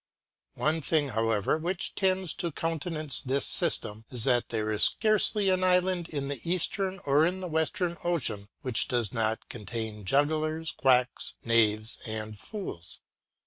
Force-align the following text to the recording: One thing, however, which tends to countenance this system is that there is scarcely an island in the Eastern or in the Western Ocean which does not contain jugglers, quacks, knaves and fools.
One 0.55 0.81
thing, 0.81 1.09
however, 1.09 1.59
which 1.59 1.93
tends 1.93 2.33
to 2.37 2.51
countenance 2.51 3.21
this 3.21 3.45
system 3.45 4.05
is 4.09 4.23
that 4.23 4.49
there 4.49 4.71
is 4.71 4.83
scarcely 4.85 5.49
an 5.51 5.63
island 5.63 6.09
in 6.09 6.27
the 6.27 6.41
Eastern 6.43 6.99
or 7.05 7.23
in 7.23 7.39
the 7.39 7.47
Western 7.47 7.97
Ocean 8.03 8.49
which 8.63 8.87
does 8.87 9.13
not 9.13 9.47
contain 9.47 10.03
jugglers, 10.03 10.71
quacks, 10.71 11.35
knaves 11.45 11.99
and 12.03 12.39
fools. 12.39 13.01